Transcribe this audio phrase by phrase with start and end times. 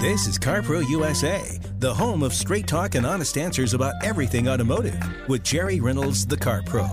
[0.00, 4.96] This is CarPro USA, the home of straight talk and honest answers about everything automotive
[5.28, 6.86] with Jerry Reynolds, the Car Pro.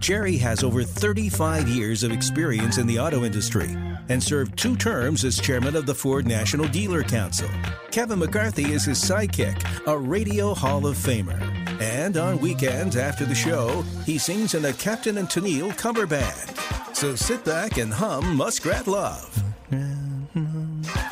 [0.00, 3.74] Jerry has over 35 years of experience in the auto industry
[4.10, 7.48] and served two terms as chairman of the Ford National Dealer Council.
[7.90, 11.40] Kevin McCarthy is his sidekick, a Radio Hall of Famer.
[11.80, 16.50] And on weekends after the show, he sings in a Captain and Tennille cover band.
[16.92, 19.42] So sit back and hum Muskrat Love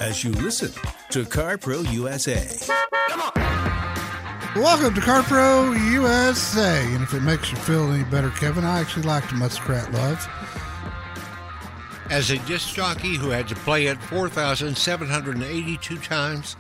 [0.01, 0.71] as you listen
[1.11, 2.49] to CarPro USA.
[3.09, 3.33] Come on.
[4.61, 6.83] Welcome to CarPro USA.
[6.95, 10.27] And if it makes you feel any better, Kevin, I actually liked Muskrat Love.
[12.09, 16.57] As a disc jockey who had to play it 4,782 times,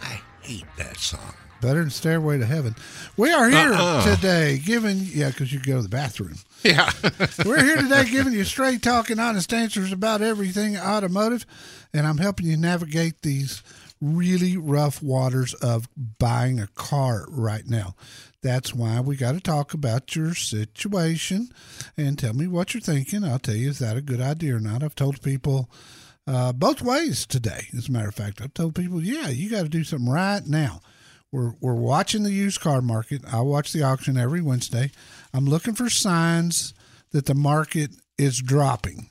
[0.00, 1.34] I hate that song.
[1.60, 2.74] Better than Stairway to Heaven.
[3.16, 4.14] We are here Uh-uh.
[4.16, 6.36] today giving, yeah, because you go to the bathroom.
[6.62, 6.90] Yeah.
[7.44, 11.44] We're here today giving you straight talking, honest answers about everything automotive,
[11.96, 13.62] and I'm helping you navigate these
[14.02, 17.94] really rough waters of buying a car right now.
[18.42, 21.48] That's why we got to talk about your situation
[21.96, 23.24] and tell me what you're thinking.
[23.24, 24.82] I'll tell you is that a good idea or not.
[24.82, 25.70] I've told people
[26.26, 27.68] uh, both ways today.
[27.76, 30.46] As a matter of fact, I've told people, yeah, you got to do something right
[30.46, 30.82] now.
[31.32, 33.22] We're, we're watching the used car market.
[33.32, 34.90] I watch the auction every Wednesday.
[35.32, 36.74] I'm looking for signs
[37.12, 39.08] that the market is dropping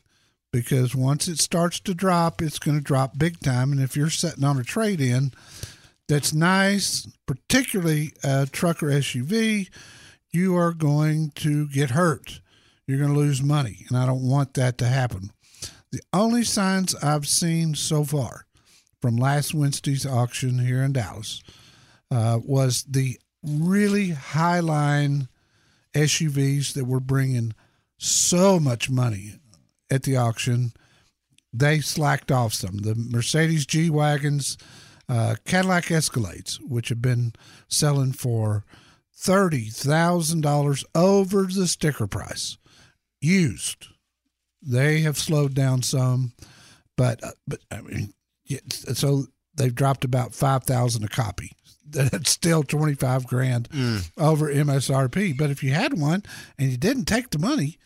[0.55, 3.73] because once it starts to drop, it's going to drop big time.
[3.73, 5.33] And if you're sitting on a trade in
[6.07, 9.67] that's nice, particularly a truck or SUV,
[10.31, 12.39] you are going to get hurt.
[12.88, 13.85] You're going to lose money.
[13.89, 15.31] And I don't want that to happen.
[15.91, 18.45] The only signs I've seen so far
[19.01, 21.43] from last Wednesday's auction here in Dallas
[22.09, 25.27] uh, was the really high line
[25.93, 27.53] SUVs that were bringing
[27.97, 29.33] so much money
[29.90, 30.73] at the auction.
[31.53, 32.78] They slacked off some.
[32.79, 34.57] The Mercedes G Wagons,
[35.07, 37.34] uh, Cadillac Escalades, which have been
[37.68, 38.66] selling for
[39.18, 42.57] $30,000 over the sticker price,
[43.22, 43.88] used.
[44.62, 46.34] They have slowed down some,
[46.97, 48.13] but, uh, but I mean,
[48.94, 49.25] so
[49.56, 51.52] they've dropped about 5000 a copy
[51.90, 53.69] that's still 25 grand
[54.17, 55.38] over MSRP.
[55.38, 56.23] But if you had one
[56.57, 57.78] and you didn't take the money,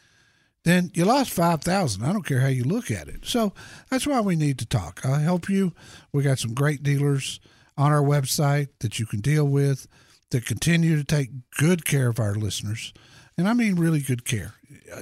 [0.66, 3.26] then you lost 5000 I don't care how you look at it.
[3.26, 3.54] So
[3.90, 5.02] that's why we need to talk.
[5.04, 5.74] I'll help you.
[6.12, 7.40] We got some great dealers
[7.78, 9.88] on our website that you can deal with
[10.32, 12.94] that continue to take good care of our listeners.
[13.38, 14.56] And I mean really good care.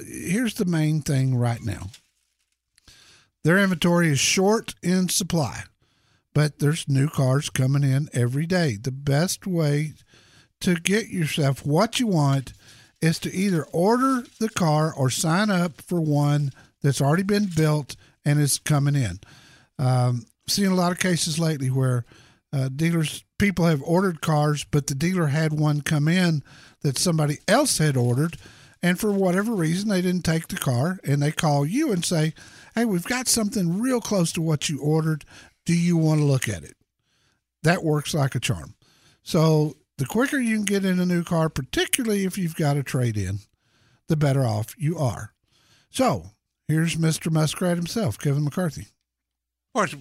[0.06, 1.90] Here's the main thing right now.
[3.44, 5.64] Their inventory is short in supply
[6.38, 8.76] but there's new cars coming in every day.
[8.80, 9.94] The best way
[10.60, 12.52] to get yourself what you want
[13.00, 17.96] is to either order the car or sign up for one that's already been built
[18.24, 19.20] and is coming in.
[19.78, 22.04] Um, seen a lot of cases lately where
[22.52, 26.42] uh, dealers, people have ordered cars, but the dealer had one come in
[26.82, 28.36] that somebody else had ordered.
[28.82, 32.32] And for whatever reason, they didn't take the car and they call you and say,
[32.74, 35.24] Hey, we've got something real close to what you ordered.
[35.66, 36.76] Do you want to look at it?
[37.64, 38.74] That works like a charm.
[39.22, 42.82] So the quicker you can get in a new car, particularly if you've got a
[42.82, 43.40] trade in,
[44.06, 45.34] the better off you are.
[45.90, 46.30] So
[46.66, 47.30] here's Mr.
[47.30, 48.86] Muskrat himself, Kevin McCarthy.
[49.72, 49.94] What,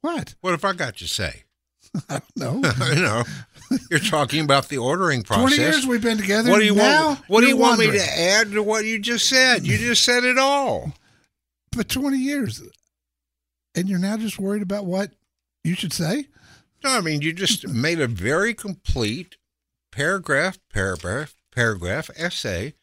[0.00, 0.34] What?
[0.40, 1.44] what have I got to say?
[2.10, 2.54] I No.
[2.88, 3.22] you know,
[3.90, 5.56] you're talking about the ordering process.
[5.56, 6.50] 20 years we've been together.
[6.50, 7.20] What do you now want?
[7.28, 9.66] What do you want me to add to what you just said?
[9.66, 10.92] You just said it all.
[11.70, 12.62] But 20 years.
[13.76, 15.10] And you're now just worried about what
[15.64, 16.26] you should say?
[16.84, 19.36] No, I mean you just made a very complete
[19.90, 22.74] paragraph, paragraph, paragraph essay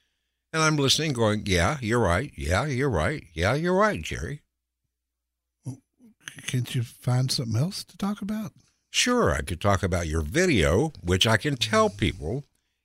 [0.51, 2.31] And I'm listening, going, Yeah, you're right.
[2.35, 3.23] Yeah, you're right.
[3.33, 4.41] Yeah, you're right, Jerry.
[6.47, 8.53] Can't you find something else to talk about?
[8.89, 11.97] Sure, I could talk about your video, which I can tell mm.
[11.97, 12.43] people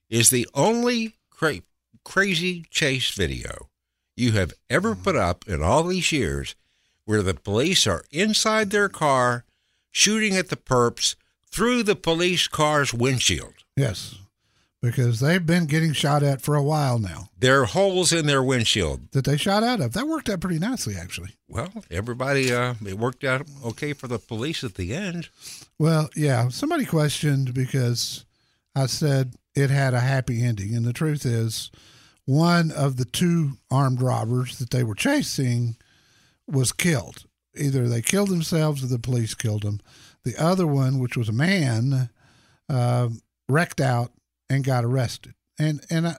[0.08, 1.62] is the only cra-
[2.04, 3.68] crazy chase video
[4.16, 5.02] you have ever mm.
[5.02, 6.54] put up in all these years
[7.04, 9.45] where the police are inside their car
[9.96, 11.16] shooting at the perps
[11.50, 13.54] through the police car's windshield.
[13.76, 14.16] Yes,
[14.82, 17.30] because they've been getting shot at for a while now.
[17.38, 19.10] There are holes in their windshield.
[19.12, 19.94] That they shot out of.
[19.94, 21.30] That worked out pretty nicely, actually.
[21.48, 25.30] Well, everybody, uh, it worked out okay for the police at the end.
[25.78, 26.48] Well, yeah.
[26.48, 28.26] Somebody questioned because
[28.74, 30.74] I said it had a happy ending.
[30.76, 31.70] And the truth is,
[32.26, 35.76] one of the two armed robbers that they were chasing
[36.46, 37.24] was killed.
[37.58, 39.80] Either they killed themselves or the police killed them.
[40.24, 42.10] The other one, which was a man,
[42.68, 43.08] uh,
[43.48, 44.12] wrecked out
[44.50, 45.34] and got arrested.
[45.58, 46.16] And and I,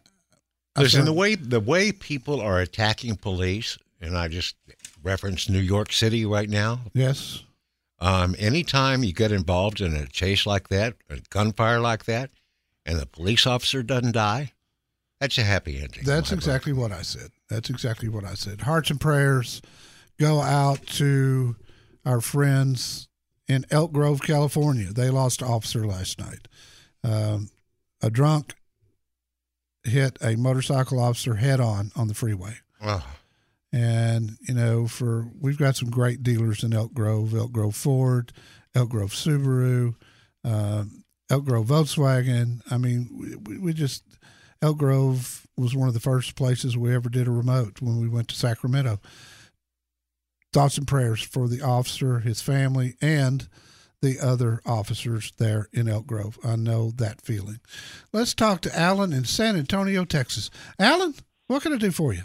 [0.76, 4.56] I Listen, the way the way people are attacking police, and I just
[5.04, 6.80] referenced New York City right now.
[6.94, 7.44] yes,
[8.00, 12.32] Um, anytime you get involved in a chase like that, a gunfire like that,
[12.86, 14.54] and the police officer doesn't die,
[15.20, 16.04] that's a happy ending.
[16.04, 16.44] That's my book.
[16.44, 17.32] exactly what I said.
[17.50, 18.62] That's exactly what I said.
[18.62, 19.62] Hearts and prayers
[20.20, 21.56] go out to
[22.06, 23.08] our friends
[23.48, 24.92] in Elk Grove, California.
[24.92, 26.48] They lost an officer last night.
[27.04, 27.50] Um,
[28.02, 28.56] a drunk
[29.84, 32.56] hit a motorcycle officer head on on the freeway.
[33.74, 38.32] And, you know, for we've got some great dealers in Elk Grove, Elk Grove Ford,
[38.74, 39.96] Elk Grove Subaru,
[40.44, 42.62] um, Elk Grove Volkswagen.
[42.72, 43.10] I mean,
[43.46, 44.04] we, we just,
[44.62, 48.08] Elk Grove was one of the first places we ever did a remote when we
[48.08, 49.00] went to Sacramento.
[50.58, 53.48] Thoughts and prayers for the officer, his family, and
[54.02, 56.40] the other officers there in Elk Grove.
[56.44, 57.60] I know that feeling.
[58.12, 60.50] Let's talk to Alan in San Antonio, Texas.
[60.80, 61.14] Alan,
[61.46, 62.24] what can I do for you?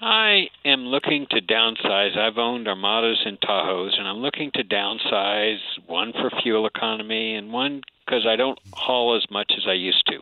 [0.00, 2.18] I am looking to downsize.
[2.18, 7.52] I've owned Armadas and Tahoes, and I'm looking to downsize one for fuel economy and
[7.52, 10.18] one because I don't haul as much as I used to.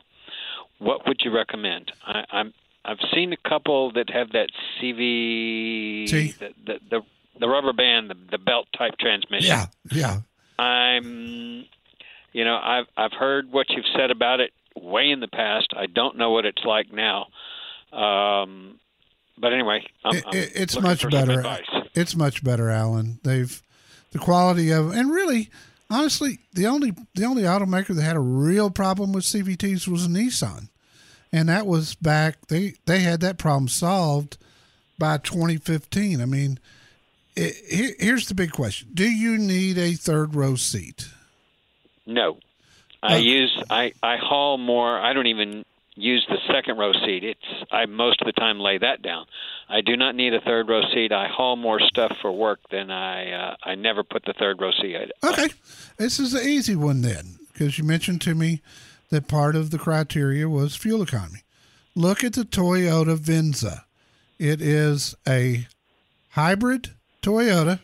[0.80, 1.92] What would you recommend?
[2.06, 2.52] I, I'm
[2.86, 4.48] I've seen a couple that have that
[4.80, 7.00] CV, the, the the
[7.40, 9.48] the rubber band, the, the belt type transmission.
[9.48, 10.20] Yeah, yeah.
[10.58, 11.64] I'm,
[12.32, 15.68] you know, I've I've heard what you've said about it way in the past.
[15.76, 17.26] I don't know what it's like now.
[17.92, 18.78] Um,
[19.38, 21.38] but anyway, I'm, It- I'm it- it's much better.
[21.40, 21.64] advice.
[21.94, 23.18] It's much better, Alan.
[23.22, 23.62] They've
[24.12, 25.50] the quality of and really,
[25.90, 30.68] honestly, the only the only automaker that had a real problem with CVTs was Nissan,
[31.36, 34.36] and that was back they they had that problem solved
[34.98, 36.20] by 2015.
[36.20, 36.58] I mean,
[37.36, 41.08] it, here, here's the big question: Do you need a third row seat?
[42.06, 42.38] No,
[43.02, 43.24] I Okay.
[43.24, 44.98] use I I haul more.
[44.98, 45.64] I don't even
[45.96, 47.24] use the second row seat.
[47.24, 49.26] It's I most of the time lay that down.
[49.68, 51.10] I do not need a third row seat.
[51.12, 54.70] I haul more stuff for work than I uh, I never put the third row
[54.80, 54.96] seat.
[55.24, 55.48] Okay,
[55.98, 58.62] this is the easy one then, because you mentioned to me
[59.10, 61.42] that part of the criteria was fuel economy.
[61.94, 63.86] Look at the Toyota Venza.
[64.38, 65.66] It is a
[66.30, 66.90] hybrid
[67.22, 67.80] Toyota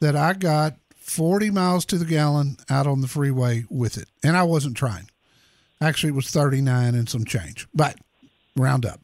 [0.00, 4.36] that I got 40 miles to the gallon out on the freeway with it, and
[4.36, 5.10] I wasn't trying.
[5.80, 7.96] Actually, it was 39 and some change, but
[8.56, 9.00] round up.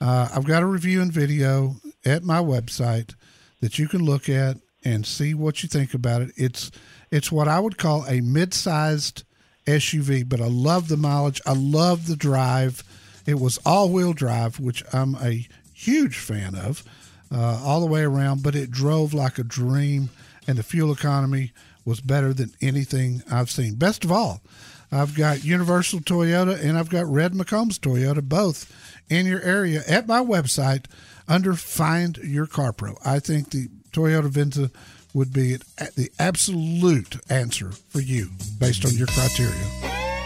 [0.00, 3.14] Uh, I've got a review and video at my website
[3.60, 6.30] that you can look at and see what you think about it.
[6.36, 6.70] It's
[7.10, 9.24] it's what I would call a mid-sized
[9.66, 11.40] SUV, but I love the mileage.
[11.46, 12.82] I love the drive.
[13.26, 16.84] It was all-wheel drive, which I'm a huge fan of,
[17.32, 18.42] uh, all the way around.
[18.42, 20.10] But it drove like a dream,
[20.46, 21.52] and the fuel economy
[21.84, 23.74] was better than anything I've seen.
[23.74, 24.42] Best of all,
[24.90, 28.72] I've got Universal Toyota and I've got Red McCombs Toyota, both
[29.08, 30.86] in your area at my website
[31.26, 32.96] under Find Your Car Pro.
[33.04, 34.70] I think the Toyota Venza
[35.14, 35.56] would be
[35.94, 39.64] the absolute answer for you based on your criteria.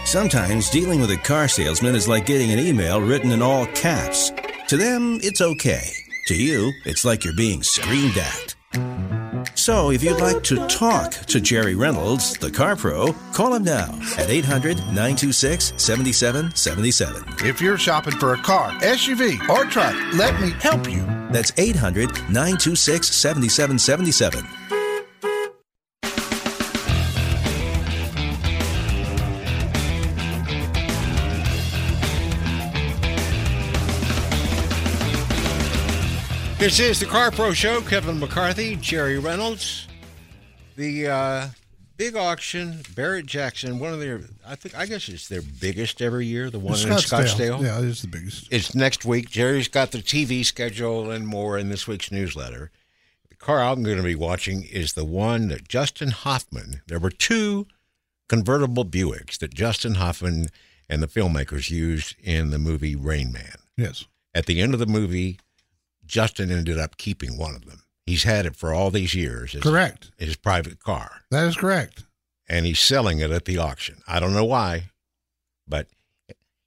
[0.06, 4.32] Sometimes dealing with a car salesman is like getting an email written in all caps.
[4.68, 5.86] To them, it's okay.
[6.28, 8.54] To you, it's like you're being screamed at.
[9.54, 13.98] So if you'd like to talk to Jerry Reynolds, the car pro, call him now
[14.16, 17.46] at 800 926 7777.
[17.46, 21.17] If you're shopping for a car, SUV, or truck, let me help you.
[21.30, 24.68] That's 800 926 7777.
[36.58, 37.80] This is the Car Pro Show.
[37.82, 39.86] Kevin McCarthy, Jerry Reynolds.
[40.74, 41.48] The uh,
[41.98, 46.24] big auction, Barrett Jackson, one of their, I think, I guess it's their biggest every
[46.24, 47.62] year, the one in Scottsdale.
[47.62, 48.48] Yeah, it is the biggest.
[48.50, 49.28] It's next week.
[49.28, 52.70] Jerry's got the TV schedule and more in this week's newsletter.
[53.28, 57.10] The car I'm going to be watching is the one that Dustin Hoffman, there were
[57.10, 57.66] two
[58.28, 60.46] convertible Buicks that Dustin Hoffman
[60.88, 63.56] and the filmmakers used in the movie Rain Man.
[63.76, 64.06] Yes.
[64.34, 65.38] At the end of the movie,
[66.06, 67.82] Dustin ended up keeping one of them.
[68.08, 69.54] He's had it for all these years.
[69.54, 70.10] It's Correct.
[70.16, 71.20] His private car.
[71.30, 72.04] That is correct.
[72.48, 73.98] And he's selling it at the auction.
[74.08, 74.84] I don't know why,
[75.68, 75.88] but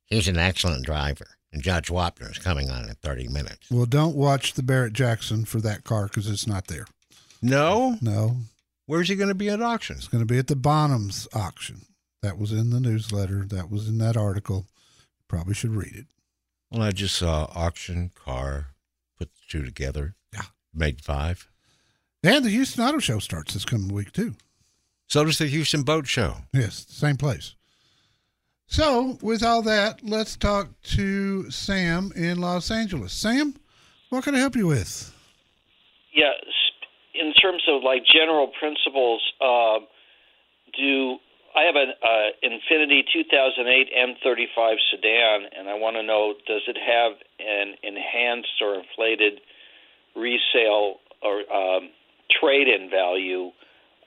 [0.06, 1.26] he's an excellent driver.
[1.52, 3.72] And Judge Wapner is coming on in 30 minutes.
[3.72, 6.86] Well, don't watch the Barrett Jackson for that car because it's not there.
[7.42, 7.98] No?
[8.02, 8.38] No.
[8.86, 9.96] Where's he going to be at auction?
[9.98, 11.88] It's going to be at the Bonhams auction.
[12.22, 13.46] That was in the newsletter.
[13.46, 14.68] That was in that article.
[15.28, 16.06] Probably should read it.
[16.70, 18.68] Well, I just saw auction car,
[19.18, 20.14] put the two together.
[20.74, 20.80] Yeah.
[20.80, 21.48] Made five.
[22.24, 24.36] And the Houston Auto Show starts this coming week, too.
[25.08, 26.38] So does the Houston Boat Show.
[26.54, 27.56] Yes, same place.
[28.68, 33.12] So, with all that, let's talk to Sam in Los Angeles.
[33.12, 33.56] Sam,
[34.10, 35.14] what can I help you with?
[36.14, 36.32] Yeah,
[37.14, 39.80] in terms of like general principles, uh,
[40.78, 41.18] do
[41.56, 46.78] I have an uh, Infiniti 2008 M35 sedan, and I want to know does it
[46.78, 49.42] have an enhanced or inflated
[50.16, 51.90] resale or um,
[52.40, 53.52] trade-in value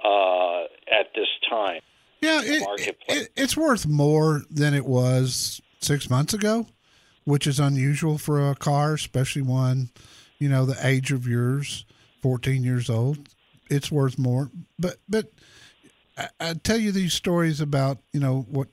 [0.04, 1.80] uh, at this time?
[2.20, 6.66] Yeah, it, it, it's worth more than it was six months ago,
[7.24, 9.90] which is unusual for a car, especially one,
[10.38, 11.84] you know, the age of yours,
[12.22, 13.28] 14 years old.
[13.68, 14.50] It's worth more.
[14.78, 15.32] But, but
[16.16, 18.68] I, I tell you these stories about, you know, what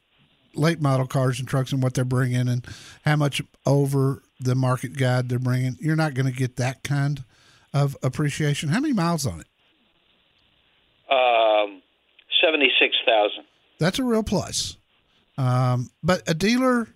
[0.55, 2.65] late model cars and trucks and what they're bringing and
[3.03, 5.77] how much over the market guide they're bringing.
[5.79, 7.24] You're not going to get that kind
[7.74, 8.69] of appreciation.
[8.69, 9.48] How many miles on it?
[11.12, 11.81] Um,
[12.41, 13.43] 76,000.
[13.79, 14.77] That's a real plus.
[15.38, 16.88] Um, but a dealer,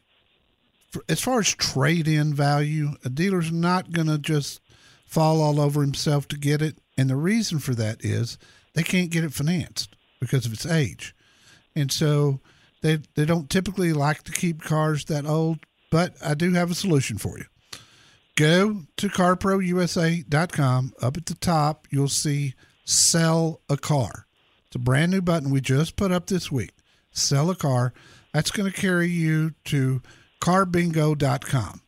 [1.10, 4.62] as far as trade in value, a dealer's not going to just
[5.06, 6.78] fall all over himself to get it.
[6.98, 8.38] And the reason for that is
[8.74, 11.16] they can't get it financed because of its age.
[11.76, 12.40] And so
[12.82, 15.60] they, they don't typically like to keep cars that old,
[15.96, 17.46] but I do have a solution for you.
[18.36, 20.94] Go to carprousa.com.
[21.02, 24.28] Up at the top, you'll see sell a car.
[24.68, 26.74] It's a brand new button we just put up this week.
[27.12, 27.94] Sell a car.
[28.34, 30.02] That's going to carry you to
[30.42, 31.82] carbingo.com.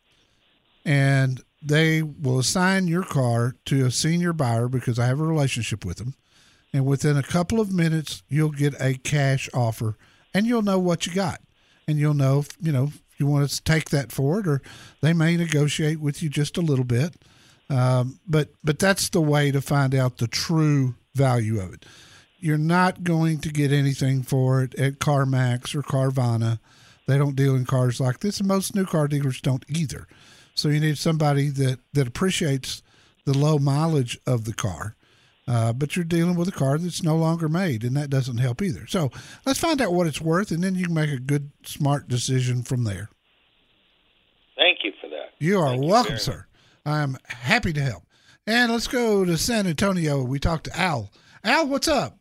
[0.86, 5.84] And they will assign your car to a senior buyer because I have a relationship
[5.84, 6.14] with them.
[6.72, 9.98] And within a couple of minutes, you'll get a cash offer
[10.32, 11.42] and you'll know what you got.
[11.86, 14.62] And you'll know, you know, you want to take that forward or
[15.00, 17.14] they may negotiate with you just a little bit.
[17.70, 21.84] Um, but but that's the way to find out the true value of it.
[22.38, 26.60] You're not going to get anything for it at CarMax or Carvana.
[27.06, 30.06] They don't deal in cars like this, and most new car dealers don't either.
[30.54, 32.82] So you need somebody that that appreciates
[33.24, 34.94] the low mileage of the car.
[35.48, 38.60] Uh, but you're dealing with a car that's no longer made, and that doesn't help
[38.60, 38.86] either.
[38.86, 39.10] So
[39.46, 42.62] let's find out what it's worth, and then you can make a good, smart decision
[42.62, 43.08] from there.
[44.56, 45.30] Thank you for that.
[45.38, 46.46] You are Thank welcome, very sir.
[46.84, 48.02] I'm happy to help.
[48.46, 50.22] And let's go to San Antonio.
[50.22, 51.10] We talked to Al.
[51.44, 52.18] Al, what's up?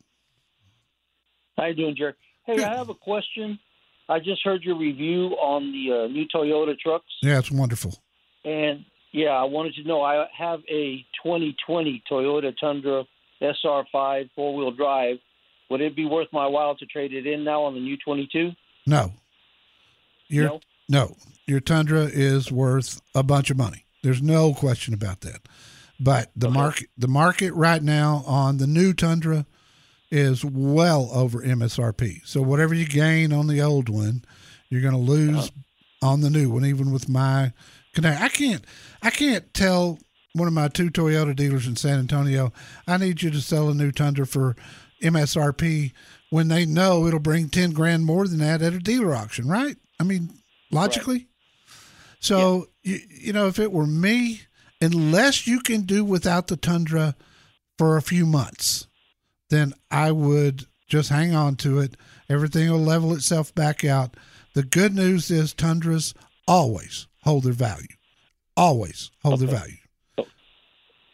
[1.58, 2.14] How you doing, Jerry?
[2.46, 3.60] Hey, I have a question.
[4.08, 7.94] I just heard your review on the uh, new Toyota trucks, Yeah, it's wonderful.
[8.46, 10.02] and yeah, I wanted to know.
[10.02, 13.04] I have a 2020 Toyota Tundra
[13.42, 15.18] SR5 four-wheel drive.
[15.70, 18.52] Would it be worth my while to trade it in now on the new 22?
[18.86, 19.14] No.
[20.30, 20.60] Your No?
[20.90, 21.16] no.
[21.46, 23.86] Your Tundra is worth a bunch of money.
[24.04, 25.48] There's no question about that.
[26.00, 29.46] But the market the market right now on the new Tundra
[30.12, 32.22] is well over MSRP.
[32.26, 34.24] So whatever you gain on the old one,
[34.70, 36.12] you're going to lose uh-huh.
[36.12, 37.52] on the new one even with my
[37.94, 38.22] connect.
[38.22, 38.66] I can't
[39.02, 40.00] I can't tell
[40.38, 42.54] one of my two Toyota dealers in San Antonio,
[42.88, 44.56] I need you to sell a new Tundra for
[45.02, 45.92] MSRP
[46.30, 49.78] when they know it'll bring 10 grand more than that at a dealer auction, right?
[50.00, 50.30] I mean,
[50.72, 51.28] logically.
[52.20, 54.42] So, you, you know, if it were me,
[54.82, 57.16] unless you can do without the Tundra
[57.78, 58.88] for a few months,
[59.50, 61.96] then I would just hang on to it.
[62.30, 64.16] Everything will level itself back out.
[64.54, 66.14] The good news is Tundras
[66.48, 67.88] always hold their value.
[68.56, 69.78] Always hold their value.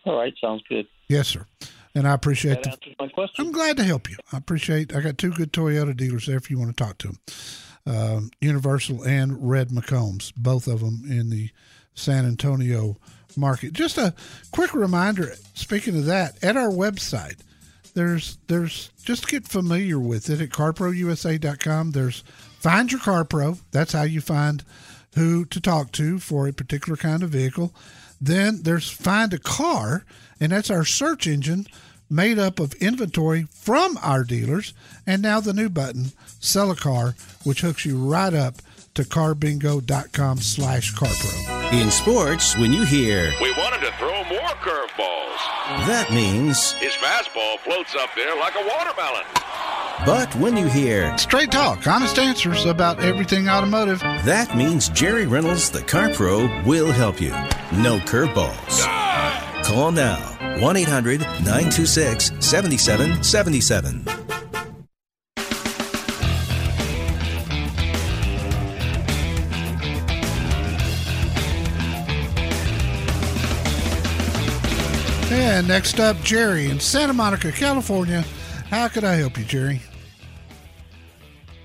[0.05, 0.87] All right, sounds good.
[1.07, 1.45] Yes, sir.
[1.95, 3.45] And I appreciate That the, my question.
[3.45, 4.17] I'm glad to help you.
[4.31, 4.95] I appreciate.
[4.95, 7.19] I got two good Toyota dealers there if you want to talk to them.
[7.85, 11.49] Um, Universal and Red McCombs, both of them in the
[11.93, 12.97] San Antonio
[13.37, 13.73] market.
[13.73, 14.13] Just a
[14.51, 15.33] quick reminder.
[15.53, 17.39] Speaking of that, at our website,
[17.93, 21.91] there's there's just get familiar with it at carprousa.com.
[21.91, 22.23] There's
[22.59, 23.57] find your car pro.
[23.71, 24.63] That's how you find
[25.15, 27.73] who to talk to for a particular kind of vehicle.
[28.23, 30.05] Then there's find a car,
[30.39, 31.67] and that's our search engine
[32.09, 34.73] made up of inventory from our dealers.
[35.05, 38.55] And now the new button, sell a car, which hooks you right up
[38.93, 41.73] to carbingo.com slash carpro.
[41.73, 45.87] In sports, when you hear, We wanted to throw more curveballs.
[45.87, 49.25] that means, His fastball floats up there like a watermelon.
[50.05, 53.99] But when you hear, Straight talk, honest answers about everything automotive.
[54.25, 57.31] that means Jerry Reynolds, the Car Pro, will help you.
[57.81, 58.83] No curveballs.
[59.63, 60.19] Call now
[60.59, 64.03] 1 800 926 7777.
[75.31, 78.23] And next up, Jerry in Santa Monica, California.
[78.73, 79.79] How could I help you, Jerry?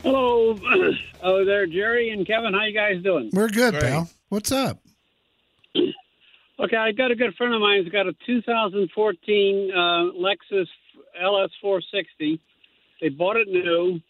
[0.03, 0.59] Hello,
[1.23, 2.53] oh there, Jerry and Kevin.
[2.53, 3.31] How you guys doing?
[3.33, 4.11] We're good, pal.
[4.29, 4.79] What's up?
[6.61, 9.77] Okay, I got a good friend of mine who's got a 2014 uh,
[10.19, 10.67] Lexus
[11.23, 12.41] LS460.
[13.01, 14.01] They bought it new.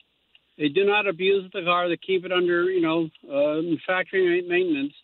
[0.56, 1.90] They do not abuse the car.
[1.90, 4.94] They keep it under, you know, uh, factory maintenance.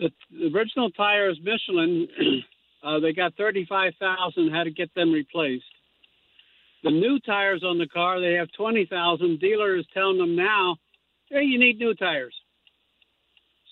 [0.00, 2.08] The, the original tires, Michelin,
[2.82, 4.50] uh, they got 35,000.
[4.50, 5.62] Had to get them replaced.
[6.86, 9.40] The new tires on the car, they have 20,000.
[9.40, 10.76] Dealer is telling them now,
[11.28, 12.32] hey, you need new tires.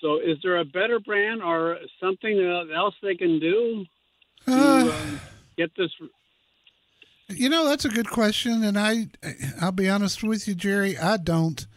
[0.01, 3.87] So, is there a better brand or something else they can do
[4.47, 5.21] to Uh, um,
[5.57, 5.93] get this?
[7.29, 9.07] You know, that's a good question, and I,
[9.61, 10.99] I'll be honest with you, Jerry.
[10.99, 11.69] I don't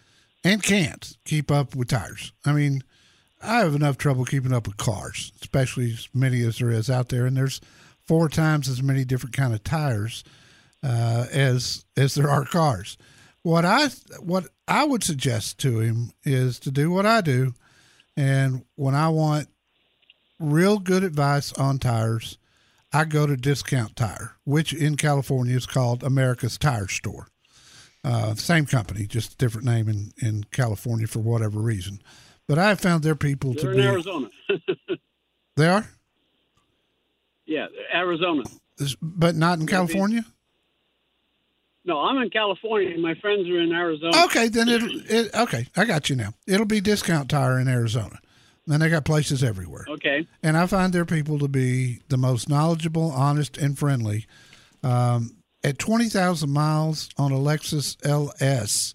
[0.44, 2.34] and can't keep up with tires.
[2.46, 2.82] I mean,
[3.44, 7.10] I have enough trouble keeping up with cars, especially as many as there is out
[7.10, 7.62] there, and there's
[8.08, 10.24] four times as many different kind of tires
[10.84, 12.98] uh, as as there are cars.
[13.44, 13.88] What I
[14.20, 17.54] what I would suggest to him is to do what I do,
[18.16, 19.48] and when I want
[20.40, 22.38] real good advice on tires,
[22.94, 27.28] I go to Discount Tire, which in California is called America's Tire Store.
[28.04, 32.00] Uh, same company, just a different name in, in California for whatever reason.
[32.48, 33.84] But I have found their people They're to in be.
[33.84, 34.30] Arizona.
[35.58, 35.88] They are,
[37.48, 38.44] yeah, Arizona.
[39.02, 40.24] but not in California.
[41.88, 42.92] No, I'm in California.
[42.92, 44.26] And My friends are in Arizona.
[44.26, 44.90] Okay, then it'll.
[45.10, 46.34] It, okay, I got you now.
[46.46, 48.20] It'll be Discount Tire in Arizona.
[48.68, 49.86] Then they got places everywhere.
[49.88, 50.28] Okay.
[50.44, 54.26] and I find their people to be the most knowledgeable, honest, and friendly.
[54.84, 58.94] Um, at twenty thousand miles on a Lexus LS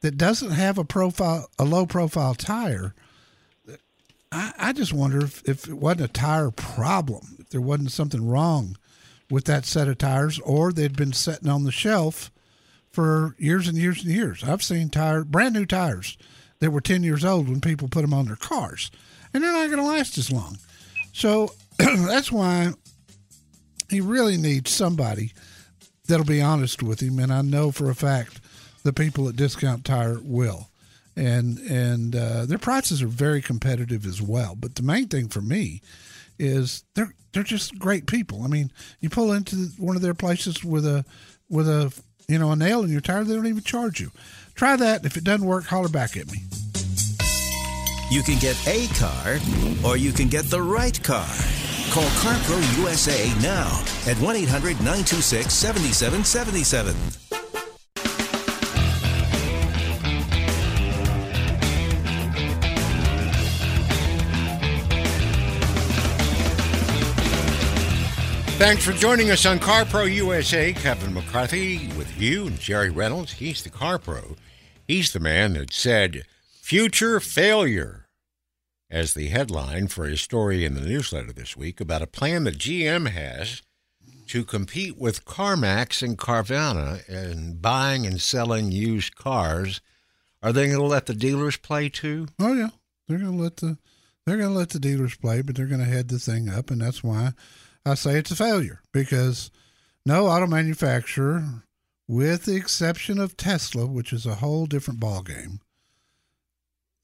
[0.00, 2.94] that doesn't have a profile, a low profile tire,
[4.32, 8.26] I, I just wonder if, if it wasn't a tire problem, if there wasn't something
[8.26, 8.76] wrong
[9.32, 12.30] with that set of tires, or they'd been sitting on the shelf
[12.90, 14.44] for years and years and years.
[14.44, 16.18] I've seen tire, brand new tires
[16.58, 18.90] that were 10 years old when people put them on their cars,
[19.32, 20.58] and they're not going to last as long.
[21.14, 22.74] So that's why
[23.88, 25.32] he really needs somebody
[26.08, 27.18] that'll be honest with him.
[27.18, 28.38] And I know for a fact
[28.82, 30.68] the people at Discount Tire will.
[31.16, 34.54] And and uh, their prices are very competitive as well.
[34.54, 35.82] But the main thing for me
[36.42, 38.42] is they're they're just great people.
[38.42, 41.04] I mean, you pull into one of their places with a
[41.48, 41.94] with a
[42.28, 44.10] you know a nail in your tire, they don't even charge you.
[44.54, 45.06] Try that.
[45.06, 46.38] If it doesn't work, holler back at me.
[48.10, 49.38] You can get a car
[49.84, 51.26] or you can get the right car.
[51.90, 57.31] Call CarPro USA now at 1 800 926 7777.
[68.62, 70.72] Thanks for joining us on CarPro USA.
[70.72, 73.32] Kevin McCarthy with you and Jerry Reynolds.
[73.32, 74.36] He's the CarPro.
[74.86, 76.22] He's the man that said
[76.60, 78.06] future failure
[78.88, 82.56] as the headline for his story in the newsletter this week about a plan that
[82.56, 83.62] GM has
[84.28, 89.80] to compete with CarMax and Carvana in buying and selling used cars.
[90.40, 92.28] Are they going to let the dealers play too?
[92.38, 92.70] Oh yeah,
[93.08, 93.78] they're gonna let the
[94.24, 97.02] they're gonna let the dealers play, but they're gonna head the thing up, and that's
[97.02, 97.32] why
[97.84, 99.50] I say it's a failure because
[100.06, 101.64] no auto manufacturer,
[102.08, 105.58] with the exception of Tesla, which is a whole different ballgame,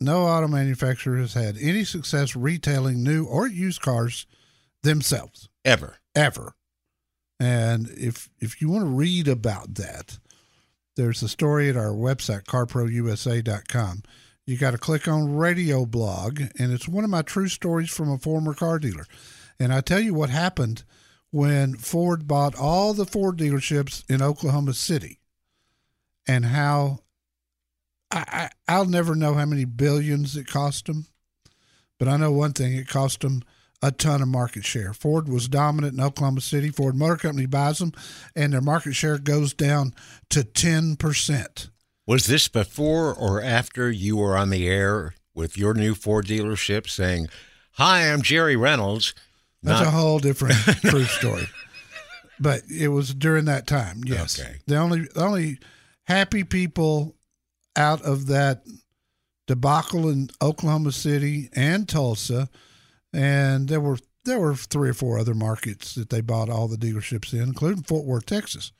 [0.00, 4.26] no auto manufacturer has had any success retailing new or used cars
[4.82, 5.96] themselves Ever.
[6.14, 6.54] ever.
[7.40, 10.18] And if if you want to read about that,
[10.96, 14.02] there's a story at our website carprousa.com.
[14.46, 18.10] You got to click on radio blog, and it's one of my true stories from
[18.10, 19.06] a former car dealer.
[19.60, 20.84] And I tell you what happened
[21.30, 25.20] when Ford bought all the Ford dealerships in Oklahoma City
[26.26, 27.00] and how
[28.10, 31.06] I, I, I'll never know how many billions it cost them,
[31.98, 33.42] but I know one thing it cost them
[33.82, 34.92] a ton of market share.
[34.92, 36.70] Ford was dominant in Oklahoma City.
[36.70, 37.92] Ford Motor Company buys them,
[38.34, 39.94] and their market share goes down
[40.30, 41.68] to 10%.
[42.06, 46.88] Was this before or after you were on the air with your new Ford dealership
[46.88, 47.28] saying,
[47.72, 49.14] Hi, I'm Jerry Reynolds?
[49.68, 51.48] That's Not- a whole different true story.
[52.40, 54.38] But it was during that time, yes.
[54.38, 54.56] Okay.
[54.66, 55.58] The only the only
[56.04, 57.16] happy people
[57.76, 58.62] out of that
[59.46, 62.48] debacle in Oklahoma City and Tulsa,
[63.12, 66.76] and there were there were three or four other markets that they bought all the
[66.76, 68.72] dealerships in, including Fort Worth, Texas.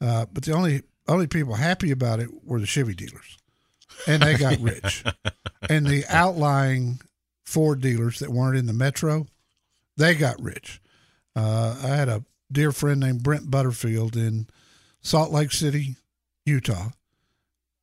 [0.00, 3.38] Uh, but the only only people happy about it were the Chevy dealers,
[4.06, 5.04] and they got rich.
[5.70, 7.00] and the outlying
[7.46, 9.26] Ford dealers that weren't in the metro,
[9.96, 10.80] they got rich.
[11.34, 14.48] Uh, I had a dear friend named Brent Butterfield in
[15.00, 15.96] Salt Lake City,
[16.44, 16.90] Utah.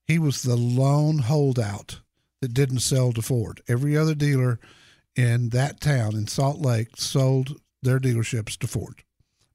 [0.06, 2.02] He was the lone holdout
[2.42, 3.62] that didn't sell to Ford.
[3.68, 4.60] Every other dealer
[5.16, 9.04] in that town in Salt Lake sold their dealerships to Ford.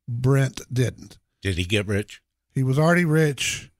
[0.08, 1.18] Brent didn't.
[1.40, 2.20] Did he get rich?
[2.54, 3.70] He was already rich,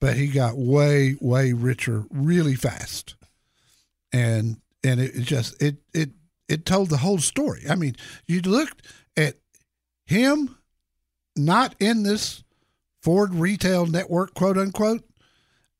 [0.00, 3.14] but he got way, way richer really fast.
[4.12, 6.10] And and it, it just it it
[6.48, 7.62] it told the whole story.
[7.68, 9.36] I mean, you looked at
[10.04, 10.58] him
[11.36, 12.44] not in this
[13.00, 15.04] Ford retail network, quote unquote,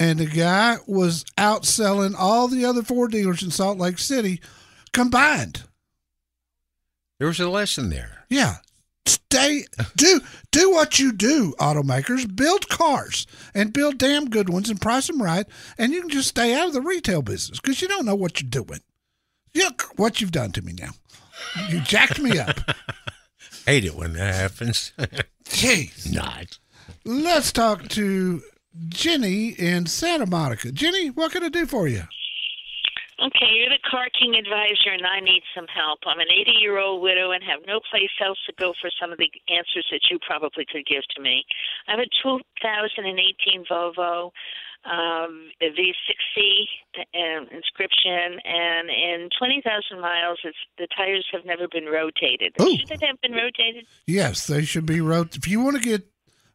[0.01, 4.41] and the guy was outselling all the other Ford dealers in Salt Lake City
[4.93, 5.63] combined.
[7.19, 8.25] There was a lesson there.
[8.29, 8.57] Yeah.
[9.07, 9.65] Stay
[9.97, 10.21] do
[10.51, 12.35] do what you do, automakers.
[12.35, 15.47] Build cars and build damn good ones and price them right,
[15.79, 18.41] and you can just stay out of the retail business because you don't know what
[18.41, 18.81] you're doing.
[19.55, 20.91] Look what you've done to me now.
[21.69, 22.59] You jacked me up.
[23.67, 24.93] Hate it when that happens.
[25.45, 26.13] Jeez.
[26.13, 26.59] Not.
[27.05, 28.43] Let's talk to
[28.89, 30.73] Jenny in Santa Monica.
[30.73, 32.03] Jenny, what can I do for you?
[33.23, 36.01] Okay, you're the car king advisor, and I need some help.
[36.07, 39.13] I'm an 80 year old widow and have no place else to go for some
[39.13, 41.45] of the answers that you probably could give to me.
[41.87, 44.33] I have a 2018 Volvo
[44.85, 46.65] um, a V6C
[47.15, 52.53] um, inscription, and in 20,000 miles, it's, the tires have never been rotated.
[52.61, 52.77] Ooh.
[52.79, 53.87] Should they have been rotated?
[54.07, 55.45] Yes, they should be rotated.
[55.45, 56.07] If you want to get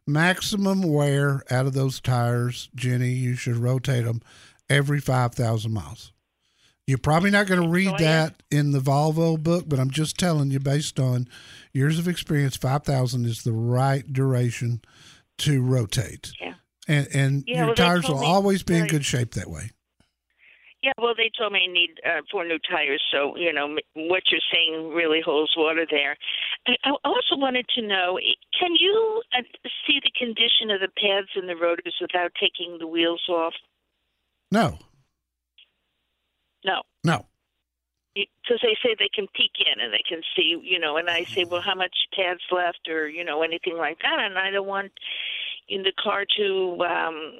[0.06, 4.20] maximum wear out of those tires, Jenny, you should rotate them
[4.68, 6.12] every 5,000 miles.
[6.86, 10.50] You're probably not going to read that in the Volvo book, but I'm just telling
[10.50, 11.28] you, based on
[11.74, 14.80] years of experience, 5,000 is the right duration
[15.38, 16.32] to rotate.
[16.40, 16.54] Yeah.
[16.88, 19.70] And, and Yeah, your well, tires will me- always be in good shape that way.
[20.82, 24.22] Yeah, well, they told me I need uh, four new tires, so you know what
[24.30, 26.16] you're saying really holds water there.
[26.68, 28.16] I I also wanted to know:
[28.58, 29.42] can you uh,
[29.86, 33.54] see the condition of the pads and the rotors without taking the wheels off?
[34.52, 34.78] No,
[36.64, 37.26] No, no.
[38.14, 40.96] because they say they can peek in and they can see, you know.
[40.96, 44.18] And I say, well, how much pads left, or you know, anything like that.
[44.20, 44.92] And I don't want
[45.68, 47.32] in the car to um,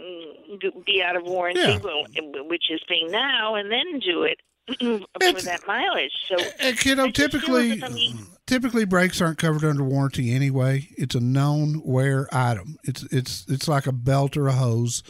[0.84, 2.42] be out of warranty, Yeah.
[2.42, 4.38] which is being now, and then do it
[4.78, 6.12] for that mileage.
[6.28, 10.88] So, And typically, as if I'm- typically brakes aren't covered under warranty anyway.
[10.98, 12.76] It's a known wear item.
[12.84, 15.02] It's it's it's like a belt or a hose.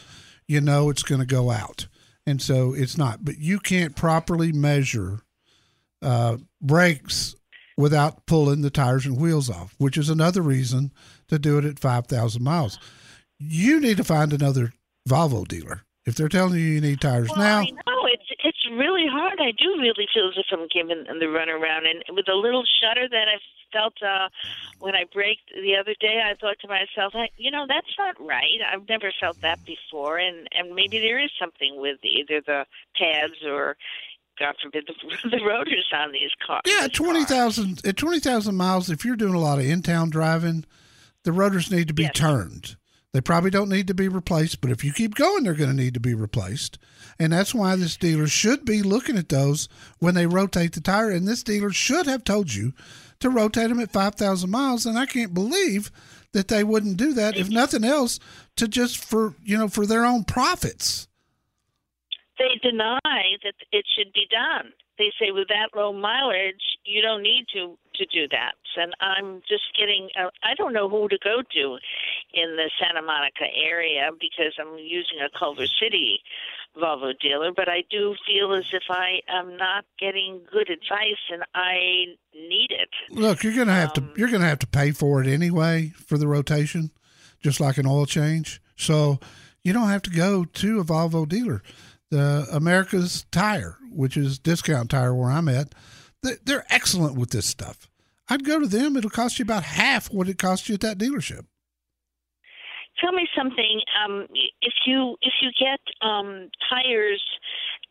[0.47, 1.87] You know it's going to go out,
[2.25, 3.25] and so it's not.
[3.25, 5.21] But you can't properly measure
[6.01, 7.35] uh, brakes
[7.77, 10.91] without pulling the tires and wheels off, which is another reason
[11.27, 12.79] to do it at five thousand miles.
[13.39, 14.73] You need to find another
[15.07, 17.59] Volvo dealer if they're telling you you need tires well, now.
[17.59, 19.39] I know it's it's really hard.
[19.39, 23.07] I do really feel as if I'm giving the runaround, and with a little shudder
[23.09, 23.37] that I
[23.71, 24.29] felt uh,
[24.79, 28.59] when I braked the other day, I thought to myself, you know, that's not right.
[28.73, 32.65] I've never felt that before, and and maybe there is something with either the
[32.97, 33.77] pads or.
[34.39, 36.61] God forbid the, the rotors on these cars.
[36.65, 38.89] Yeah, at twenty thousand at twenty thousand miles.
[38.89, 40.63] If you're doing a lot of in town driving,
[41.25, 42.77] the rotors need to be turned.
[43.11, 45.75] They probably don't need to be replaced, but if you keep going, they're going to
[45.75, 46.77] need to be replaced.
[47.17, 49.67] And that's why this dealer should be looking at those
[49.97, 51.09] when they rotate the tire.
[51.09, 52.73] And this dealer should have told you
[53.19, 54.85] to rotate them at 5,000 miles.
[54.85, 55.91] And I can't believe
[56.33, 58.19] that they wouldn't do that, if nothing else,
[58.57, 61.07] to just for, you know, for their own profits.
[62.37, 62.99] they deny
[63.43, 64.71] that it should be done.
[64.97, 68.53] They say with that low mileage, you don't need to to do that.
[68.75, 71.77] And I'm just getting uh, I don't know who to go to
[72.33, 76.19] in the Santa Monica area because I'm using a Culver City
[76.77, 81.43] Volvo dealer, but I do feel as if I am not getting good advice and
[81.55, 82.89] I need it.
[83.09, 86.17] Look, you're gonna have Um, to you're gonna have to pay for it anyway for
[86.17, 86.91] the rotation,
[87.43, 88.61] just like an oil change.
[88.77, 89.19] So
[89.63, 91.61] you don't have to go to a Volvo dealer.
[92.11, 95.75] The America's Tire, which is discount tire where I'm at,
[96.23, 97.88] they- they're excellent with this stuff.
[98.29, 98.95] I'd go to them.
[98.95, 101.45] It'll cost you about half what it costs you at that dealership.
[103.01, 103.81] Tell me something.
[104.05, 104.27] Um,
[104.61, 107.21] if you if you get um, tires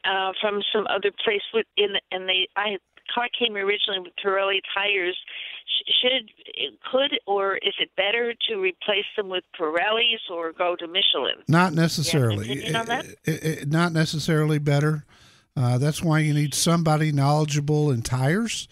[0.05, 1.41] uh, from some other place
[1.77, 2.77] in and they I
[3.15, 5.17] car came originally with Pirelli tires,
[5.67, 6.31] sh- should
[6.93, 11.37] could or is it better to replace them with Pirellis or go to Michelin?
[11.49, 12.55] Not Do you have necessarily.
[12.85, 13.07] that?
[13.25, 15.05] It- it- not necessarily better.
[15.57, 18.69] Uh, that's why you need somebody knowledgeable in tires,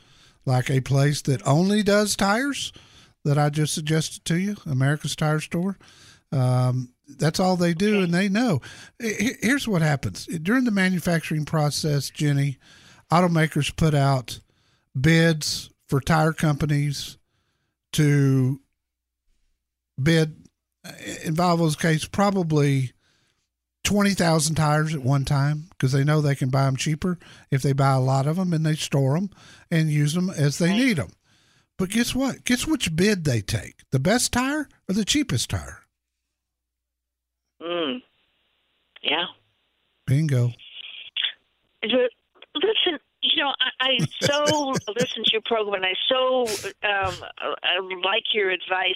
[0.46, 2.72] like a place that only does tires
[3.24, 5.76] that I just suggested to you, America's Tire Store.
[6.32, 8.60] Um, that's all they do, and they know.
[8.98, 12.58] Here's what happens during the manufacturing process, Jenny.
[13.12, 14.40] Automakers put out
[14.98, 17.18] bids for tire companies
[17.92, 18.60] to
[20.00, 20.36] bid.
[21.24, 22.92] In Volvo's case, probably
[23.86, 27.18] twenty thousand tires at one time because they know they can buy them cheaper
[27.50, 29.30] if they buy a lot of them and they store them
[29.70, 31.10] and use them as they need them.
[31.78, 32.44] But guess what?
[32.44, 33.76] Guess which bid they take?
[33.92, 35.82] The best tire or the cheapest tire?
[37.62, 38.02] Mm.
[39.02, 39.26] Yeah.
[40.06, 40.52] Bingo.
[41.82, 46.46] Listen, you know, I, I so listen to your program, and I so
[46.82, 47.14] um,
[47.62, 48.94] I like your advice.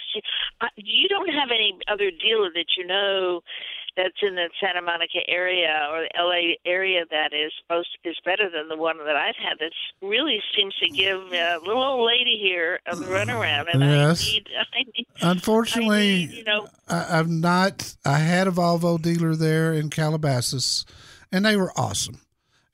[0.61, 3.42] I, you don't have any other dealer that you know
[3.96, 8.48] that's in the Santa Monica area or the LA area that is most is better
[8.50, 9.59] than the one that I've had.
[9.59, 9.72] That
[10.03, 14.22] really seems to give a little old lady here a runaround, and Yes.
[14.29, 17.94] I need, I need, Unfortunately, you know, I, I've not.
[18.05, 20.85] I had a Volvo dealer there in Calabasas,
[21.33, 22.20] and they were awesome.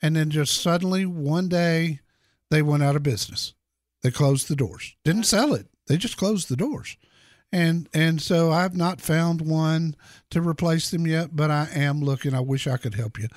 [0.03, 2.01] And then just suddenly one day,
[2.51, 3.55] they went out of business.
[4.03, 4.95] They closed the doors.
[5.05, 5.67] Didn't sell it.
[5.89, 6.97] They just closed the doors.
[7.57, 9.97] And and so I've not found one
[10.29, 12.35] to replace them yet, but I am looking.
[12.35, 13.29] I wish I could help you.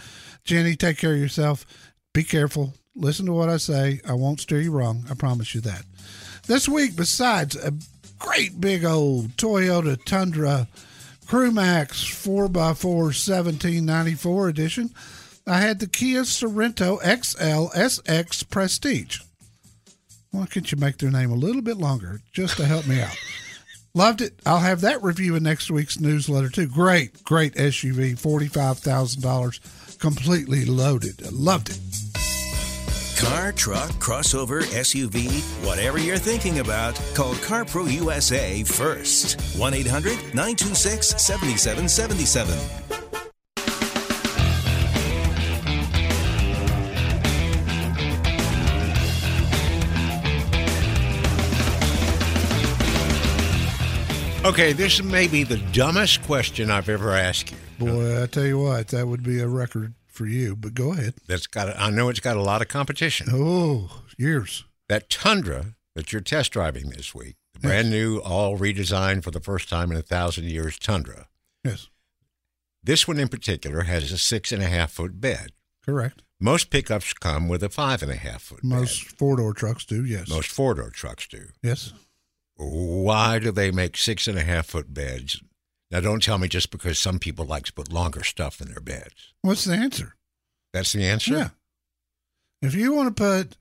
[0.44, 1.66] Jenny, take care of yourself.
[2.14, 2.74] Be careful.
[2.98, 4.02] Listen to what I say.
[4.06, 5.06] I won't steer you wrong.
[5.10, 5.84] I promise you that.
[6.48, 7.72] This week, besides a
[8.18, 10.68] great big old Toyota Tundra
[11.26, 14.90] Crewmax 4x4 1794 edition,
[15.48, 19.22] I had the Kia Sorento XL SX Prestige.
[20.32, 23.16] Why can't you make their name a little bit longer just to help me out?
[23.94, 24.40] Loved it.
[24.46, 26.68] I'll have that review in next week's newsletter too.
[26.68, 29.60] Great, great SUV, forty-five thousand dollars,
[30.00, 31.32] completely loaded.
[31.32, 31.80] Loved it.
[33.20, 39.60] Car, truck, crossover, SUV, whatever you're thinking about, call CarPro USA first.
[39.60, 42.99] 1 800 926 7777.
[54.50, 57.58] Okay, this may be the dumbest question I've ever asked you.
[57.78, 60.56] Boy, I tell you what, that would be a record for you.
[60.56, 61.14] But go ahead.
[61.28, 61.78] That's got.
[61.80, 63.28] I know it's got a lot of competition.
[63.32, 64.66] Oh, years.
[64.88, 69.40] That Tundra that you're test driving this week, the brand new, all redesigned for the
[69.40, 71.28] first time in a thousand years Tundra.
[71.64, 71.88] Yes,
[72.84, 75.52] This one in particular has a six and a half foot bed.
[75.86, 76.24] correct.
[76.42, 80.04] Most pickups come with a five and a half foot Most four door trucks do.
[80.06, 80.28] Yes.
[80.30, 81.50] Most four door trucks do.
[81.62, 81.94] Yes.
[82.60, 85.42] Why do they make six and a half foot beds?
[85.92, 88.82] Now, don't tell me just because some people like to put longer stuff in their
[88.82, 89.34] beds.
[89.42, 90.16] What's the answer?
[90.74, 91.34] That's the answer.
[91.34, 91.50] Yeah.
[92.62, 93.56] If you want to put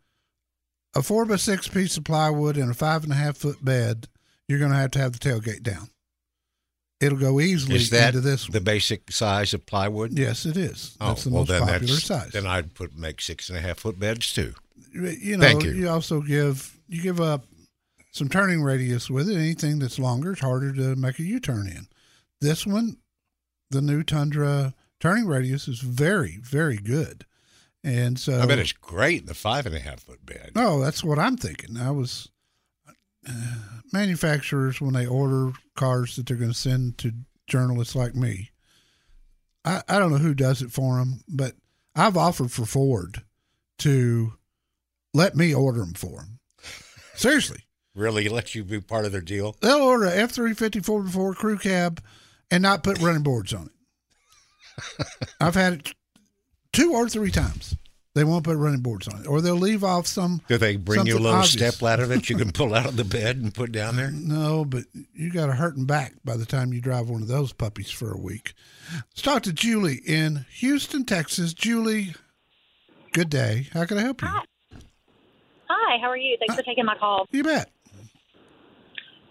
[0.96, 4.08] a four by six piece of plywood in a five and a half foot bed,
[4.48, 5.88] you're going to have to have the tailgate down.
[7.00, 8.48] It'll go easily Is that into this.
[8.48, 10.12] the basic size of plywood?
[10.18, 10.96] Yes, it is.
[11.00, 12.30] Oh, That's the well, most then popular that's, size.
[12.32, 14.54] Then I'd put make six and a half foot beds too.
[14.92, 15.88] you know, Thank you.
[15.88, 17.44] also give you give up
[18.10, 19.36] some turning radius with it.
[19.36, 21.88] Anything that's longer, it's harder to make a U turn in.
[22.40, 22.98] This one,
[23.70, 27.24] the new Tundra turning radius is very, very good,
[27.84, 30.52] and so I bet it's great in the five and a half foot bed.
[30.56, 31.76] Oh, that's what I'm thinking.
[31.76, 32.28] I was
[33.28, 33.56] uh,
[33.92, 37.12] manufacturers when they order cars that they're going to send to
[37.46, 38.50] journalists like me.
[39.64, 41.54] I, I don't know who does it for them, but
[41.94, 43.22] I've offered for Ford
[43.78, 44.34] to
[45.14, 46.38] let me order them for them.
[47.14, 47.64] Seriously,
[47.98, 49.56] Really let you be part of their deal?
[49.60, 52.02] they'll order a F three fifty four four crew cab
[52.50, 55.06] and not put running boards on it.
[55.40, 55.92] I've had it
[56.72, 57.76] two or three times.
[58.14, 60.40] They won't put running boards on it, or they'll leave off some.
[60.48, 61.52] Do they bring you a little obvious.
[61.52, 64.10] step ladder that you can pull out of the bed and put down there?
[64.28, 64.84] No, but
[65.14, 68.12] you got a hurting back by the time you drive one of those puppies for
[68.12, 68.54] a week.
[68.92, 71.54] Let's talk to Julie in Houston, Texas.
[71.54, 72.14] Julie,
[73.12, 73.68] good day.
[73.72, 74.28] How can I help you?
[75.68, 76.36] Hi, how are you?
[76.38, 77.26] Thanks for taking my call.
[77.30, 77.70] You bet.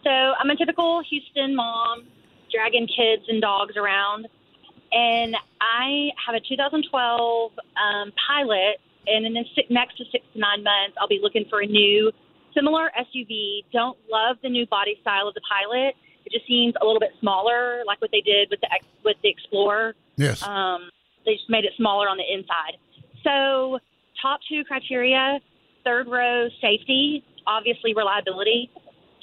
[0.08, 2.08] So I'm a typical Houston mom,
[2.50, 4.26] dragging kids and dogs around,
[4.94, 10.40] and I have a 2012 um, Pilot, and in the si- next to six to
[10.40, 12.10] nine months, I'll be looking for a new
[12.56, 13.66] similar SUV.
[13.74, 15.96] Don't love the new body style of the Pilot.
[16.24, 18.70] It just seems a little bit smaller, like what they did with the
[19.04, 19.94] with the Explorer.
[20.16, 20.42] Yes.
[20.42, 20.90] Um,
[21.26, 22.80] they just made it smaller on the inside.
[23.26, 23.80] So,
[24.22, 25.40] top two criteria:
[25.84, 28.72] third row safety, obviously reliability.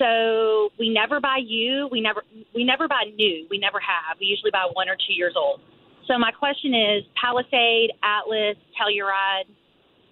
[0.04, 1.88] So we never buy you.
[1.90, 3.46] We never we never buy new.
[3.48, 4.18] We never have.
[4.20, 5.60] We usually buy one or two years old.
[6.06, 9.48] So my question is: Palisade, Atlas, Telluride.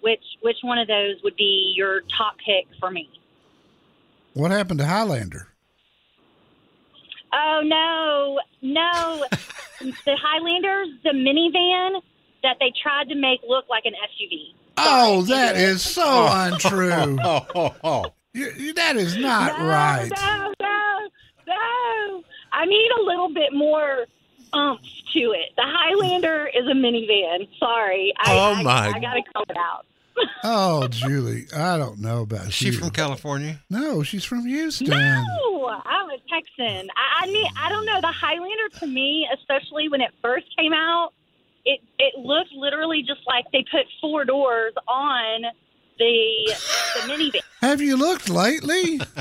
[0.01, 3.07] Which which one of those would be your top pick for me?
[4.33, 5.47] What happened to Highlander?
[7.31, 9.23] Oh no, no!
[9.79, 12.01] the Highlanders, the minivan
[12.41, 14.55] that they tried to make look like an SUV.
[14.77, 16.49] Oh, that is so oh.
[16.51, 18.09] untrue.
[18.33, 20.09] You- you- that is not no, right.
[20.15, 21.07] No, no,
[21.47, 22.23] no.
[22.51, 24.05] I need a little bit more
[24.53, 24.81] umph
[25.13, 25.49] to it.
[25.55, 27.47] The Highlander is a minivan.
[27.59, 28.13] Sorry.
[28.19, 28.87] I, Oh, I, my.
[28.89, 29.85] I, gotta call it out.
[30.43, 32.73] Oh, Julie, I don't know about Is she you.
[32.73, 33.59] from California?
[33.69, 34.89] No, she's from Houston.
[34.89, 36.89] No, I'm a Texan.
[36.95, 37.99] I, I mean, I don't know.
[38.01, 41.11] The Highlander to me, especially when it first came out,
[41.65, 45.43] it it looked literally just like they put four doors on
[45.97, 46.55] the
[46.95, 47.41] the minivan.
[47.61, 48.99] Have you looked lately?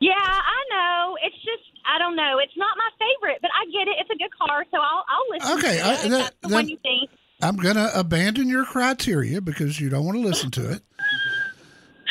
[0.00, 1.16] Yeah, I know.
[1.22, 2.38] It's just I don't know.
[2.42, 3.96] It's not my favorite, but I get it.
[4.00, 5.58] It's a good car, so I'll I'll listen.
[5.58, 5.94] Okay, to I- it.
[5.94, 7.10] If that- that's the one you think.
[7.40, 10.82] I'm going to abandon your criteria because you don't want to listen to it.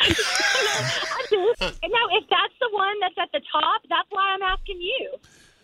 [0.00, 1.36] I do.
[1.60, 5.14] No, if that's the one that's at the top, that's why I'm asking you.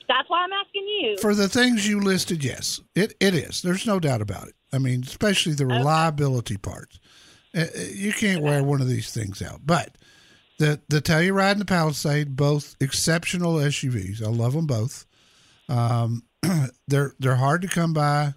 [0.08, 1.18] That's why I'm asking you.
[1.20, 3.62] For the things you listed, yes, it, it is.
[3.62, 4.54] There's no doubt about it.
[4.72, 6.98] I mean, especially the reliability parts.
[7.02, 7.06] Uh,
[7.52, 9.60] You can't wear one of these things out.
[9.64, 9.96] But
[10.58, 14.22] the the Telluride and the Palisade, both exceptional SUVs.
[14.22, 15.06] I love them both.
[15.68, 16.22] Um,
[16.88, 18.34] they're they're hard to come by.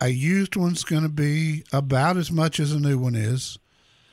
[0.00, 3.58] A used one's going to be about as much as a new one is.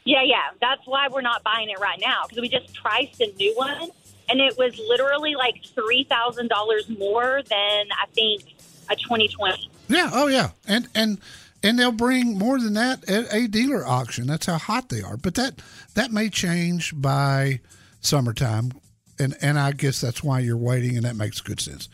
[0.06, 0.44] Yeah, yeah.
[0.62, 3.90] That's why we're not buying it right now because we just priced a new one,
[4.30, 8.44] and it was literally like three thousand dollars more than I think
[8.90, 9.70] a 2020.
[9.88, 10.10] Yeah.
[10.14, 10.50] Oh, yeah.
[10.68, 11.20] And and
[11.64, 14.28] and they'll bring more than that at a dealer auction.
[14.28, 15.18] That's how hot they are.
[15.18, 15.62] But that
[15.96, 17.60] that may change by
[18.02, 18.72] summertime,
[19.20, 21.90] and and I guess that's why you're waiting, and that makes good sense.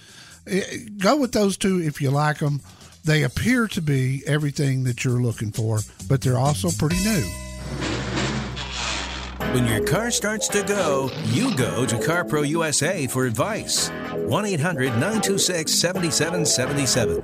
[0.48, 0.62] Eh,
[0.98, 2.62] Go with those two if you like them.
[3.04, 7.24] They appear to be everything that you're looking for, but they're also pretty new.
[9.54, 13.90] When your car starts to go, you go to CarPro USA for advice.
[14.14, 17.24] 1 800 926 7777.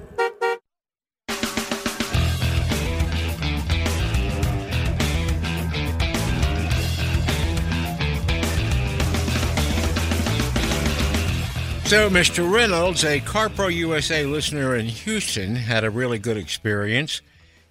[11.91, 12.49] So, Mr.
[12.49, 17.21] Reynolds, a CarPro USA listener in Houston, had a really good experience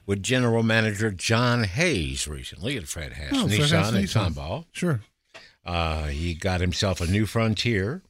[0.04, 4.34] with General Manager John Hayes recently at Fred Haas Oh, Fred Haas Nissan in Nissan.
[4.34, 4.66] Tomball.
[4.72, 5.00] Sure.
[5.64, 8.02] Uh, he got himself a new Frontier.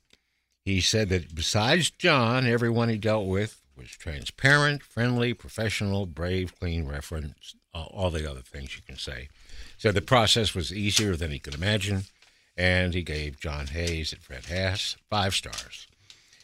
[0.65, 6.89] He said that besides John, everyone he dealt with was transparent, friendly, professional, brave, clean,
[6.89, 9.29] reference, uh, all the other things you can say.
[9.79, 12.03] So the process was easier than he could imagine,
[12.57, 15.87] and he gave John Hayes at Fred Haas five stars.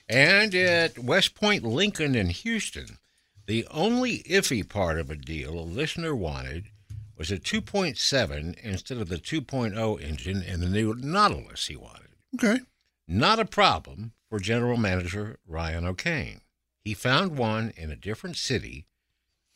[0.08, 2.98] And at West Point Lincoln in Houston,
[3.46, 6.70] the only iffy part of a deal a listener wanted
[7.16, 12.10] was a 2.7 instead of the 2.0 engine in the new Nautilus he wanted.
[12.34, 12.60] Okay.
[13.08, 16.40] Not a problem for General Manager Ryan O'Kane.
[16.84, 18.86] He found one in a different city,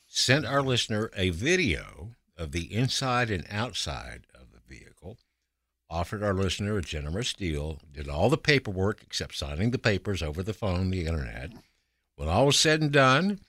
[0.07, 4.30] sent our listener a video of the inside and outside of the vehicle,
[5.91, 10.43] offered our listener a generous deal, did all the paperwork except signing the papers over
[10.43, 11.51] the phone, the internet.
[12.17, 13.41] When all was said and done,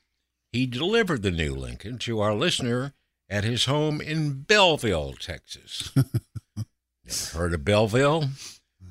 [0.51, 2.93] he delivered the new Lincoln to our listener
[3.29, 5.91] at his home in Bellville, Texas.
[5.95, 8.29] Never heard of Bellville?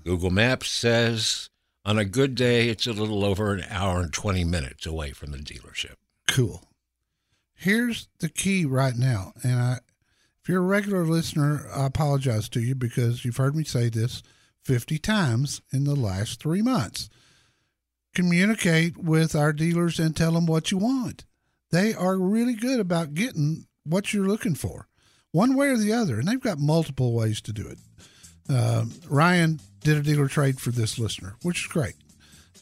[0.04, 1.50] Google Maps says
[1.84, 5.32] on a good day, it's a little over an hour and 20 minutes away from
[5.32, 5.94] the dealership.
[6.28, 6.62] Cool.
[7.54, 9.78] Here's the key right now, and I,
[10.42, 14.22] if you're a regular listener, I apologize to you because you've heard me say this
[14.64, 17.10] 50 times in the last three months.
[18.14, 21.24] Communicate with our dealers and tell them what you want.
[21.70, 24.88] They are really good about getting what you're looking for,
[25.32, 26.18] one way or the other.
[26.18, 27.78] And they've got multiple ways to do it.
[28.52, 31.94] Um, Ryan did a dealer trade for this listener, which is great.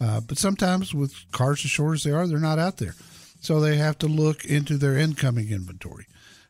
[0.00, 2.94] Uh, but sometimes with cars as short as they are, they're not out there.
[3.40, 6.06] So they have to look into their incoming inventory.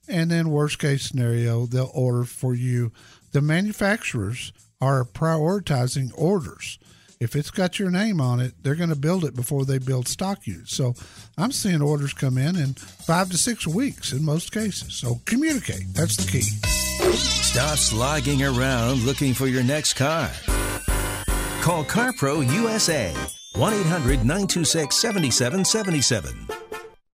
[0.08, 2.92] And then, worst case scenario, they'll order for you.
[3.32, 6.78] The manufacturers are prioritizing orders.
[7.20, 10.06] If it's got your name on it, they're going to build it before they build
[10.06, 10.74] stock units.
[10.74, 10.94] So
[11.36, 14.94] I'm seeing orders come in in five to six weeks in most cases.
[14.94, 15.92] So communicate.
[15.94, 16.42] That's the key.
[17.12, 20.30] Stop slogging around looking for your next car.
[21.60, 23.12] Call CarPro USA
[23.56, 26.67] 1 800 926 7777.